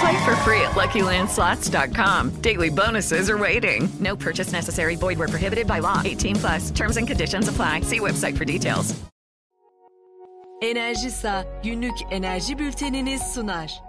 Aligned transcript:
Play 0.00 0.24
for 0.24 0.34
free 0.36 0.60
at 0.62 0.72
LuckyLandSlots.com. 0.72 2.40
Daily 2.40 2.70
bonuses 2.70 3.28
are 3.28 3.36
waiting. 3.36 3.88
No 4.00 4.16
purchase 4.16 4.52
necessary. 4.52 4.96
Void 4.96 5.18
where 5.18 5.28
prohibited 5.28 5.66
by 5.66 5.80
law. 5.80 6.00
18 6.04 6.36
plus. 6.36 6.70
Terms 6.70 6.96
and 6.96 7.06
conditions 7.06 7.48
apply. 7.48 7.82
See 7.82 8.00
website 8.00 8.36
for 8.38 8.44
details. 8.44 8.94
Enerjisa 10.62 11.44
günlük 11.64 11.94
enerji 12.10 12.58
bülteniniz 12.58 13.22
sunar. 13.34 13.82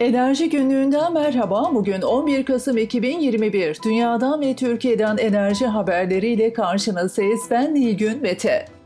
Enerji 0.00 0.50
Günlüğü'nden 0.50 1.12
merhaba. 1.12 1.70
Bugün 1.74 2.02
11 2.02 2.44
Kasım 2.44 2.78
2021. 2.78 3.82
Dünyadan 3.84 4.40
ve 4.40 4.56
Türkiye'den 4.56 5.16
enerji 5.16 5.66
haberleriyle 5.66 6.52
karşınızdayız. 6.52 7.40
Ben 7.50 7.74
Nilgün 7.74 8.22
Mete. 8.22 8.77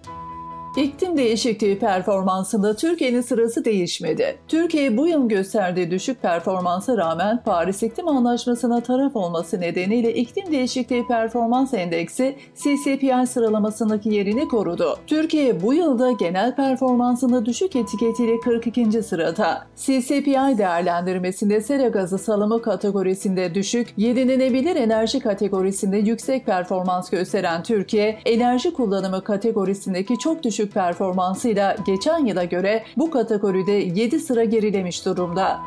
İklim 0.77 1.17
değişikliği 1.17 1.79
performansında 1.79 2.77
Türkiye'nin 2.77 3.21
sırası 3.21 3.65
değişmedi. 3.65 4.39
Türkiye 4.49 4.97
bu 4.97 5.07
yıl 5.07 5.29
gösterdiği 5.29 5.91
düşük 5.91 6.23
performansa 6.23 6.97
rağmen 6.97 7.43
Paris 7.45 7.83
İklim 7.83 8.09
Anlaşması'na 8.09 8.81
taraf 8.81 9.17
olması 9.17 9.61
nedeniyle 9.61 10.15
iklim 10.15 10.53
değişikliği 10.53 11.07
performans 11.07 11.75
endeksi 11.75 12.37
CCPI 12.55 13.27
sıralamasındaki 13.27 14.09
yerini 14.09 14.49
korudu. 14.49 14.97
Türkiye 15.07 15.63
bu 15.63 15.75
yılda 15.75 16.13
genel 16.13 16.57
performansında 16.57 17.47
düşük 17.47 17.77
etiketiyle 17.77 18.41
42. 18.41 19.03
sırada. 19.03 19.67
CCPI 19.77 20.59
değerlendirmesinde 20.59 21.61
sera 21.61 21.89
gazı 21.89 22.19
salımı 22.19 22.63
kategorisinde 22.63 23.55
düşük, 23.55 23.95
yenilenebilir 23.97 24.77
enerji 24.77 25.21
kategorisinde 25.21 25.97
yüksek 25.97 26.47
performans 26.47 27.11
gösteren 27.11 27.63
Türkiye, 27.63 28.19
enerji 28.25 28.73
kullanımı 28.73 29.25
kategorisindeki 29.25 30.19
çok 30.19 30.43
düşük 30.43 30.62
düşük 30.63 30.75
performansıyla 30.75 31.77
geçen 31.87 32.27
yıla 32.27 32.45
göre 32.45 32.85
bu 32.97 33.11
kategoride 33.11 33.73
7 33.73 34.21
sıra 34.21 34.45
gerilemiş 34.45 35.07
durumda. 35.07 35.61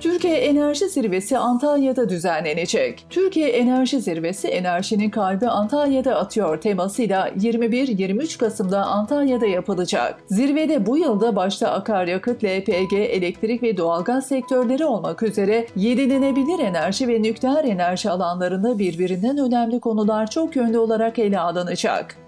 Türkiye 0.00 0.36
Enerji 0.36 0.88
Zirvesi 0.88 1.38
Antalya'da 1.38 2.08
düzenlenecek. 2.08 3.06
Türkiye 3.10 3.48
Enerji 3.48 4.00
Zirvesi 4.00 4.48
enerjinin 4.48 5.10
kalbi 5.10 5.48
Antalya'da 5.48 6.16
atıyor 6.16 6.60
temasıyla 6.60 7.28
21-23 7.28 8.38
Kasım'da 8.38 8.86
Antalya'da 8.86 9.46
yapılacak. 9.46 10.20
Zirvede 10.26 10.86
bu 10.86 10.98
yılda 10.98 11.36
başta 11.36 11.70
akaryakıt, 11.70 12.44
LPG, 12.44 12.92
elektrik 12.92 13.62
ve 13.62 13.76
doğalgaz 13.76 14.26
sektörleri 14.26 14.84
olmak 14.84 15.22
üzere 15.22 15.66
yenilenebilir 15.76 16.58
enerji 16.58 17.08
ve 17.08 17.22
nükleer 17.22 17.64
enerji 17.64 18.10
alanlarında 18.10 18.78
birbirinden 18.78 19.38
önemli 19.38 19.80
konular 19.80 20.30
çok 20.30 20.56
yönlü 20.56 20.78
olarak 20.78 21.18
ele 21.18 21.40
alınacak. 21.40 22.27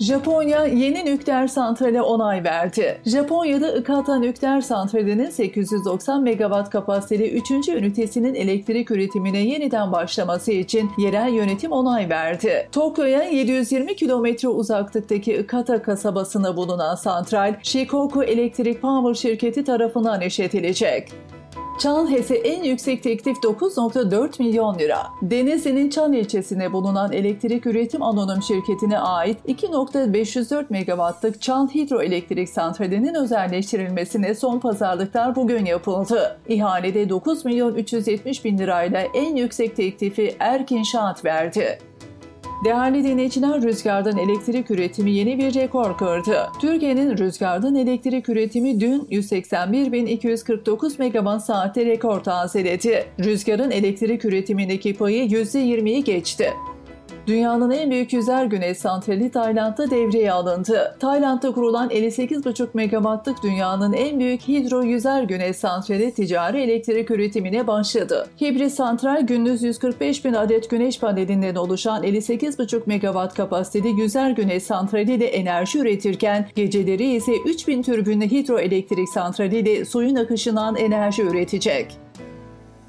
Japonya 0.00 0.64
yeni 0.64 1.04
nükleer 1.04 1.48
santrale 1.48 2.02
onay 2.02 2.44
verdi. 2.44 3.00
Japonya'da 3.06 3.76
Ikata 3.76 4.18
nükleer 4.18 4.60
santralinin 4.60 5.30
890 5.30 6.22
megawatt 6.22 6.70
kapasiteli 6.70 7.30
3. 7.30 7.68
ünitesinin 7.68 8.34
elektrik 8.34 8.90
üretimine 8.90 9.38
yeniden 9.38 9.92
başlaması 9.92 10.52
için 10.52 10.90
yerel 10.98 11.32
yönetim 11.32 11.72
onay 11.72 12.08
verdi. 12.08 12.68
Tokyo'ya 12.72 13.22
720 13.22 13.96
kilometre 13.96 14.48
uzaklıktaki 14.48 15.34
Ikata 15.34 15.82
kasabasında 15.82 16.56
bulunan 16.56 16.94
santral, 16.94 17.54
Shikoku 17.62 18.24
Electric 18.24 18.80
Power 18.80 19.14
şirketi 19.14 19.64
tarafından 19.64 20.20
işletilecek. 20.20 21.12
Çan 21.78 22.10
HES'e 22.10 22.34
en 22.34 22.62
yüksek 22.62 23.02
teklif 23.02 23.36
9.4 23.36 24.42
milyon 24.42 24.78
lira. 24.78 25.06
Denizli'nin 25.22 25.90
Çan 25.90 26.12
ilçesinde 26.12 26.72
bulunan 26.72 27.12
elektrik 27.12 27.66
üretim 27.66 28.02
anonim 28.02 28.42
şirketine 28.42 28.98
ait 28.98 29.38
2.504 29.48 30.64
megawattlık 30.70 31.42
Çan 31.42 31.74
Hidroelektrik 31.74 32.48
Santrali'nin 32.48 33.14
özelleştirilmesine 33.14 34.34
son 34.34 34.58
pazarlıklar 34.58 35.36
bugün 35.36 35.64
yapıldı. 35.64 36.38
İhalede 36.48 37.08
9 37.08 37.44
milyon 37.44 37.74
370 37.74 38.44
bin 38.44 38.58
lirayla 38.58 39.00
en 39.14 39.36
yüksek 39.36 39.76
teklifi 39.76 40.36
Erk 40.38 40.72
İnşaat 40.72 41.24
verdi. 41.24 41.78
Değerli 42.64 43.04
dinleyiciler 43.04 43.62
rüzgardan 43.62 44.18
elektrik 44.18 44.70
üretimi 44.70 45.10
yeni 45.10 45.38
bir 45.38 45.54
rekor 45.54 45.98
kırdı. 45.98 46.50
Türkiye'nin 46.60 47.18
rüzgardan 47.18 47.74
elektrik 47.74 48.28
üretimi 48.28 48.80
dün 48.80 49.00
181.249 49.00 50.98
megawatt 50.98 51.44
saatte 51.44 51.86
rekor 51.86 52.20
tazeledi. 52.20 53.04
Rüzgarın 53.24 53.70
elektrik 53.70 54.24
üretimindeki 54.24 54.94
payı 54.94 55.24
%20'yi 55.26 56.04
geçti. 56.04 56.52
Dünyanın 57.26 57.70
en 57.70 57.90
büyük 57.90 58.12
yüzer 58.12 58.44
güneş 58.44 58.78
santrali 58.78 59.30
Tayland'da 59.30 59.90
devreye 59.90 60.32
alındı. 60.32 60.96
Tayland'da 61.00 61.52
kurulan 61.52 61.90
58,5 61.90 62.68
megawattlık 62.74 63.42
dünyanın 63.42 63.92
en 63.92 64.18
büyük 64.18 64.48
hidro 64.48 64.82
yüzer 64.82 65.22
güneş 65.22 65.56
santrali 65.56 66.14
ticari 66.14 66.60
elektrik 66.62 67.10
üretimine 67.10 67.66
başladı. 67.66 68.26
Hibrit 68.40 68.72
santral 68.72 69.20
gündüz 69.20 69.62
145 69.62 70.24
bin 70.24 70.34
adet 70.34 70.70
güneş 70.70 71.00
panelinden 71.00 71.54
oluşan 71.54 72.02
58,5 72.02 72.82
megawatt 72.86 73.34
kapasiteli 73.34 74.00
yüzer 74.00 74.30
güneş 74.30 74.62
santraliyle 74.62 75.26
enerji 75.26 75.78
üretirken 75.78 76.48
geceleri 76.54 77.14
ise 77.14 77.32
3000 77.46 77.82
türbinli 77.82 78.30
hidroelektrik 78.30 79.08
santraliyle 79.08 79.84
suyun 79.84 80.16
akışından 80.16 80.76
enerji 80.76 81.22
üretecek. 81.22 82.07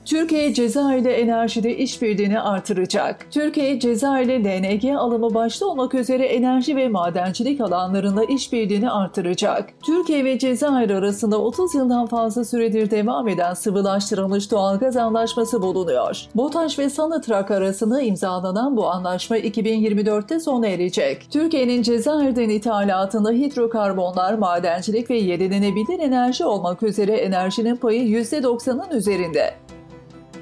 Türkiye 0.09 0.53
Ceza 0.53 0.95
ile 0.95 1.13
enerjide 1.13 1.77
işbirliğini 1.77 2.39
artıracak. 2.39 3.27
Türkiye 3.31 3.79
Ceza 3.79 4.19
ile 4.19 4.43
LNG 4.43 4.95
alımı 4.97 5.33
başta 5.33 5.65
olmak 5.65 5.93
üzere 5.93 6.25
enerji 6.25 6.75
ve 6.75 6.87
madencilik 6.87 7.61
alanlarında 7.61 8.23
işbirliğini 8.23 8.91
artıracak. 8.91 9.69
Türkiye 9.85 10.25
ve 10.25 10.39
Cezayir 10.39 10.89
arasında 10.89 11.41
30 11.41 11.75
yıldan 11.75 12.05
fazla 12.05 12.45
süredir 12.45 12.91
devam 12.91 13.27
eden 13.27 13.53
sıvılaştırılmış 13.53 14.51
doğalgaz 14.51 14.97
anlaşması 14.97 15.61
bulunuyor. 15.61 16.25
BOTAŞ 16.35 16.79
ve 16.79 16.89
Sanatrak 16.89 17.51
arasında 17.51 18.01
imzalanan 18.01 18.77
bu 18.77 18.87
anlaşma 18.87 19.37
2024'te 19.37 20.39
sona 20.39 20.67
erecek. 20.67 21.27
Türkiye'nin 21.31 21.81
Cezayir'den 21.81 22.49
ithalatında 22.49 23.31
hidrokarbonlar, 23.31 24.33
madencilik 24.33 25.09
ve 25.09 25.17
yenilenebilir 25.17 25.99
enerji 25.99 26.45
olmak 26.45 26.83
üzere 26.83 27.17
enerjinin 27.17 27.75
payı 27.75 28.03
%90'ın 28.03 28.97
üzerinde. 28.97 29.53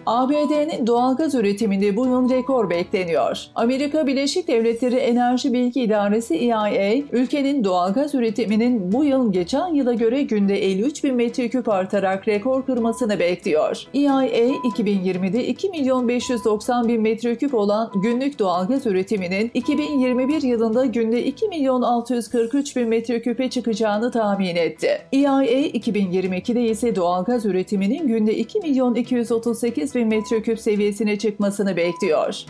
ABD'nin 0.08 0.88
doğalgaz 0.88 1.36
üretiminde 1.36 1.98
bu 1.98 2.06
yıl 2.06 2.30
rekor 2.30 2.70
bekleniyor. 2.70 3.46
Amerika 3.56 4.08
Birleşik 4.08 4.48
Devletleri 4.48 4.96
Enerji 4.96 5.54
Bilgi 5.54 5.82
İdaresi 5.82 6.36
EIA, 6.36 7.04
ülkenin 7.12 7.64
doğalgaz 7.64 8.16
üretiminin 8.16 8.92
bu 8.92 9.04
yıl 9.04 9.34
geçen 9.34 9.74
yıla 9.74 9.94
göre 9.94 10.22
günde 10.22 10.66
53 10.66 11.04
bin 11.04 11.16
metreküp 11.16 11.70
artarak 11.70 12.28
rekor 12.28 12.66
kırmasını 12.66 13.20
bekliyor. 13.20 13.84
EIA, 13.94 14.24
2020'de 14.24 15.48
2 15.48 15.70
milyon 15.70 16.08
590 16.08 16.88
bin 16.88 17.02
metreküp 17.02 17.54
olan 17.54 17.92
günlük 18.04 18.40
doğalgaz 18.40 18.86
üretiminin 18.86 19.52
2021 19.54 20.42
yılında 20.42 20.86
günde 20.86 21.24
2 21.24 21.48
milyon 21.48 21.82
643 21.82 22.76
bin 22.76 22.88
metreküpe 22.88 23.50
çıkacağını 23.50 24.12
tahmin 24.12 24.56
etti. 24.56 24.90
EIA, 25.12 25.44
2022'de 25.44 26.64
ise 26.64 26.96
doğalgaz 26.96 27.46
üretiminin 27.46 28.08
günde 28.08 28.36
2 28.36 28.60
milyon 28.60 28.96
238 28.96 29.97
bin 29.98 30.08
metreküp 30.08 30.60
seviyesine 30.60 31.20
çıkmasını 31.20 31.78
bekliyor. 31.78 32.46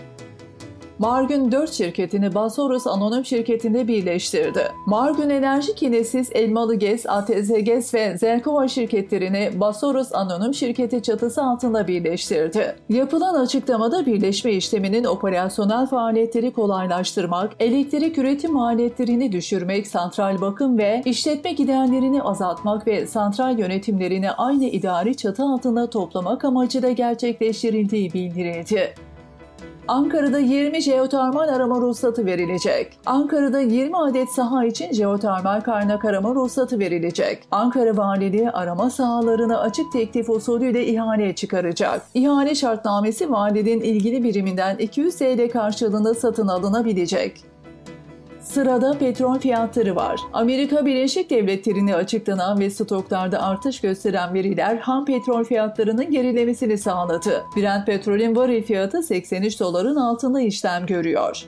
Margün 0.99 1.51
4 1.51 1.73
şirketini 1.73 2.35
Basoros 2.35 2.87
Anonim 2.87 3.25
şirketinde 3.25 3.87
birleştirdi. 3.87 4.71
Margün 4.85 5.29
Enerji 5.29 5.75
Kinesis, 5.75 6.29
Elmalı 6.31 6.75
Gez, 6.75 7.05
ATZ 7.05 7.63
Gez 7.63 7.93
ve 7.93 8.17
Zelkova 8.17 8.67
şirketlerini 8.67 9.51
Basoros 9.59 10.13
Anonim 10.13 10.53
şirketi 10.53 11.01
çatısı 11.01 11.43
altında 11.43 11.87
birleştirdi. 11.87 12.75
Yapılan 12.89 13.35
açıklamada 13.35 14.05
birleşme 14.05 14.51
işleminin 14.51 15.03
operasyonel 15.03 15.87
faaliyetleri 15.87 16.53
kolaylaştırmak, 16.53 17.51
elektrik 17.59 18.17
üretim 18.17 18.53
maliyetlerini 18.53 19.31
düşürmek, 19.31 19.87
santral 19.87 20.41
bakım 20.41 20.77
ve 20.77 21.01
işletme 21.05 21.51
giderlerini 21.51 22.21
azaltmak 22.23 22.87
ve 22.87 23.07
santral 23.07 23.59
yönetimlerini 23.59 24.31
aynı 24.31 24.65
idari 24.65 25.17
çatı 25.17 25.43
altında 25.43 25.89
toplamak 25.89 26.45
amacıyla 26.45 26.91
gerçekleştirildiği 26.91 28.13
bildirildi. 28.13 29.06
Ankara'da 29.87 30.39
20 30.39 30.81
jeotermal 30.81 31.49
arama 31.49 31.81
ruhsatı 31.81 32.25
verilecek. 32.25 32.93
Ankara'da 33.05 33.59
20 33.59 33.97
adet 33.97 34.29
saha 34.29 34.65
için 34.65 34.93
jeotermal 34.93 35.61
kaynak 35.61 36.05
arama 36.05 36.35
ruhsatı 36.35 36.79
verilecek. 36.79 37.43
Ankara 37.51 37.97
Valiliği 37.97 38.51
arama 38.51 38.89
sahalarını 38.89 39.59
açık 39.59 39.91
teklif 39.91 40.29
usulüyle 40.29 40.85
ihale 40.85 41.35
çıkaracak. 41.35 42.01
İhale 42.13 42.55
şartnamesi 42.55 43.31
valiliğin 43.31 43.81
ilgili 43.81 44.23
biriminden 44.23 44.77
200 44.77 45.15
TL 45.15 45.49
karşılığında 45.49 46.13
satın 46.13 46.47
alınabilecek. 46.47 47.43
Sırada 48.53 48.97
petrol 48.97 49.39
fiyatları 49.39 49.95
var. 49.95 50.19
Amerika 50.33 50.85
Birleşik 50.85 51.29
Devletleri'ne 51.29 51.95
açıklanan 51.95 52.59
ve 52.59 52.69
stoklarda 52.69 53.43
artış 53.43 53.81
gösteren 53.81 54.33
veriler 54.33 54.77
ham 54.77 55.05
petrol 55.05 55.43
fiyatlarının 55.43 56.11
gerilemesini 56.11 56.77
sağladı. 56.77 57.43
Brent 57.55 57.85
petrolün 57.85 58.35
varil 58.35 58.63
fiyatı 58.63 59.03
83 59.03 59.59
doların 59.59 59.95
altında 59.95 60.41
işlem 60.41 60.85
görüyor. 60.85 61.45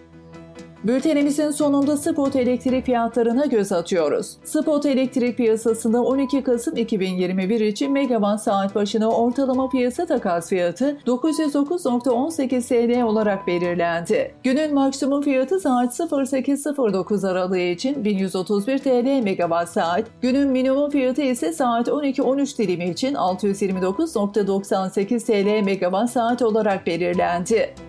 Bültenimizin 0.84 1.52
sonunda 1.52 1.98
spot 1.98 2.36
elektrik 2.36 2.86
fiyatlarına 2.86 3.46
göz 3.46 3.72
atıyoruz. 3.72 4.38
Spot 4.44 4.86
elektrik 4.86 5.38
piyasasında 5.38 6.04
12 6.04 6.44
Kasım 6.44 6.78
2021 6.78 7.60
için 7.60 7.92
megawatt 7.92 8.42
saat 8.42 8.76
başına 8.76 9.12
ortalama 9.12 9.70
piyasa 9.70 10.06
takas 10.06 10.50
fiyatı 10.50 10.98
909.18 11.08 12.68
TL 12.68 13.02
olarak 13.02 13.48
belirlendi. 13.48 14.36
Günün 14.44 14.74
maksimum 14.74 15.22
fiyatı 15.22 15.60
saat 15.60 16.00
08.09 16.00 17.30
aralığı 17.30 17.60
için 17.60 18.06
1131 18.06 18.78
TL 18.78 19.24
megawatt 19.24 19.70
saat, 19.70 20.06
günün 20.22 20.50
minimum 20.50 20.90
fiyatı 20.90 21.22
ise 21.22 21.54
saat 21.54 21.88
12.13 21.88 22.58
dilimi 22.58 22.90
için 22.90 23.14
629.98 23.14 25.26
TL 25.26 25.66
megawatt 25.66 26.12
saat 26.12 26.42
olarak 26.42 26.88
belirlendi. 26.88 27.89